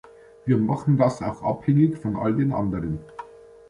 [0.45, 2.97] Wir machen das auch abhängig von all den anderen.